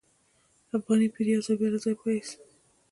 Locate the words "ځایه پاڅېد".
1.83-2.31